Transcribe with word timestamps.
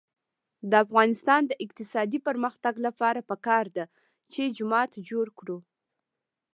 د 0.69 0.71
افغانستان 0.85 1.41
د 1.47 1.51
اقتصادي 1.65 2.19
پرمختګ 2.27 2.73
لپاره 2.87 3.19
پکار 3.29 3.65
ده 3.75 3.85
چې 4.33 4.41
جومات 4.57 4.91
جوړ 5.09 5.27
کړو. 5.39 5.57